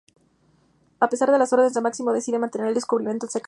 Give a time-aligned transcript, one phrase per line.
[0.99, 3.39] A pesar de las órdenes de Máximo, decide mantener el descubrimiento en secreto.